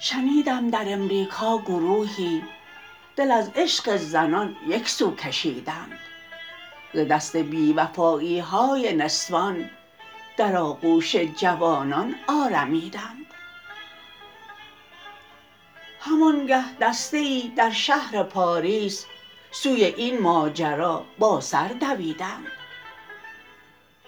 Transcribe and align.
شنیدم 0.00 0.70
در 0.70 0.92
امریکا 0.92 1.58
گروهی 1.58 2.42
دل 3.16 3.30
از 3.30 3.50
عشق 3.56 3.96
زنان 3.96 4.56
یک 4.66 4.88
سو 4.88 5.14
کشیدند. 5.14 5.98
ز 6.94 6.98
دست 6.98 7.36
بی 7.36 7.72
وفایی 7.72 8.38
های 8.38 8.92
نسوان 8.92 9.70
در 10.36 10.56
آغوش 10.56 11.16
جوانان 11.16 12.14
آرمیدند. 12.28 13.23
همانگه 16.06 16.78
دسته 16.78 17.16
ای 17.16 17.52
در 17.56 17.70
شهر 17.70 18.22
پاریس 18.22 19.06
سوی 19.50 19.84
این 19.84 20.20
ماجرا 20.20 21.04
با 21.18 21.40
سر 21.40 21.68
دویدند 21.68 22.46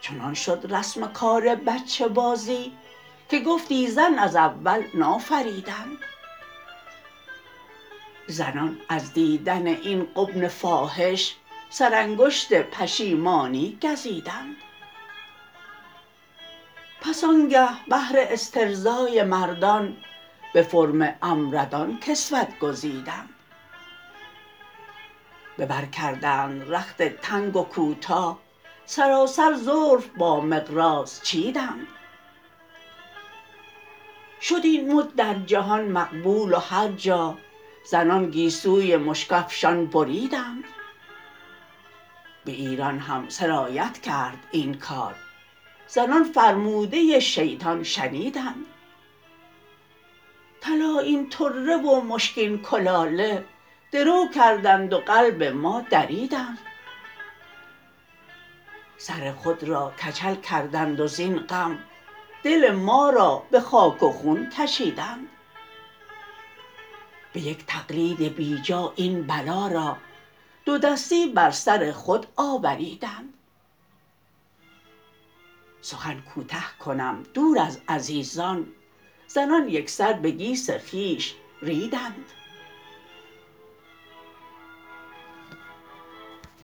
چنان 0.00 0.34
شد 0.34 0.66
رسم 0.70 1.12
کار 1.12 1.54
بچه 1.54 2.08
بازی 2.08 2.72
که 3.28 3.40
گفتی 3.40 3.88
زن 3.88 4.18
از 4.18 4.36
اول 4.36 4.82
نافریدند 4.94 5.98
زنان 8.26 8.80
از 8.88 9.12
دیدن 9.12 9.66
این 9.66 10.06
غبن 10.14 10.48
فاحش 10.48 11.36
سرانگشت 11.70 12.54
پشیمانی 12.62 13.78
گزیدند 13.82 14.56
پس 17.00 17.24
آنگه 17.24 17.68
بهر 17.88 18.14
استرضای 18.16 19.22
مردان 19.22 19.96
به 20.54 20.62
فرم 20.62 21.14
امردان 21.22 21.98
کسوت 22.00 22.58
گزیدند 22.58 23.28
به 25.56 25.66
بر 25.66 25.84
کردند 25.84 26.74
رخت 26.74 27.02
تنگ 27.02 27.56
و 27.56 27.64
کوتاه 27.64 28.38
سراسر 28.86 29.54
زلف 29.54 30.06
با 30.16 30.40
مقراض 30.40 31.22
چیدند 31.22 31.86
شد 34.40 34.60
این 34.64 34.94
مد 34.94 35.14
در 35.14 35.34
جهان 35.34 35.84
مقبول 35.84 36.52
و 36.52 36.58
هر 36.58 36.88
جا 36.88 37.38
زنان 37.90 38.30
گیسوی 38.30 38.96
مشک 38.96 39.32
بریدند 39.92 40.64
به 42.44 42.52
ایران 42.52 42.98
هم 42.98 43.28
سرایت 43.28 43.98
کرد 43.98 44.38
این 44.50 44.74
کار 44.74 45.14
زنان 45.88 46.24
فرموده 46.24 47.20
شیطان 47.20 47.82
شنیدند 47.82 48.66
طلایین 50.64 51.28
طره 51.28 51.76
و 51.76 52.00
مشکین 52.00 52.62
کلاله 52.62 53.44
درو 53.92 54.28
کردند 54.34 54.92
و 54.92 54.98
قلب 54.98 55.42
ما 55.42 55.80
دریدند. 55.90 56.58
سر 58.96 59.32
خود 59.32 59.64
را 59.64 59.90
کچل 59.90 60.34
کردند 60.34 61.00
و 61.00 61.06
زین 61.06 61.38
غم 61.38 61.78
دل 62.42 62.72
ما 62.72 63.10
را 63.10 63.42
به 63.50 63.60
خاک 63.60 64.02
و 64.02 64.10
خون 64.10 64.50
کشیدند. 64.50 65.28
به 67.32 67.40
یک 67.40 67.66
تقلید 67.66 68.36
بیجا 68.36 68.92
این 68.96 69.26
بلا 69.26 69.68
را 69.68 69.96
دو 70.64 70.78
دستی 70.78 71.26
بر 71.26 71.50
سر 71.50 71.92
خود 71.92 72.26
آوریدند. 72.36 73.34
سخن 75.80 76.20
کوته 76.20 76.78
کنم 76.78 77.22
دور 77.34 77.58
از 77.58 77.80
عزیزان 77.88 78.66
زنان 79.26 79.68
یکسر 79.68 80.12
به 80.12 80.30
گیس 80.30 80.70
خویش 80.70 81.34
ریدند. 81.62 82.24